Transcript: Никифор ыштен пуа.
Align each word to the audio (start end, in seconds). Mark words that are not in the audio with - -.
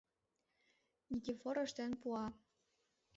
Никифор 1.09 1.55
ыштен 1.65 1.91
пуа. 2.01 2.25